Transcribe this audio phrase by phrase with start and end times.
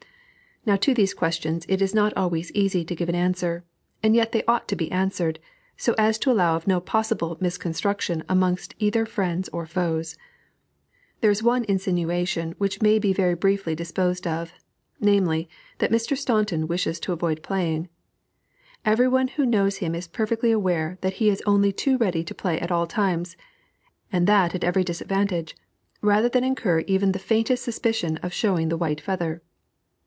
[0.63, 3.63] Now to these questions it is not always easy to give an answer,
[4.03, 5.39] and yet they ought to be answered,
[5.75, 10.17] so as to allow of no possible misconstruction amongst either friends or foes.
[11.21, 14.53] There is one insinuation which may be very briefly disposed of,
[14.99, 16.15] namely, that Mr.
[16.15, 17.89] Staunton wishes to avoid playing.
[18.85, 22.35] Every one who knows him is perfectly aware that he is only too ready to
[22.35, 23.35] play at all times,
[24.11, 25.57] and that at every disadvantage,
[26.01, 29.41] rather than incur even the faintest suspicion of showing the white feather.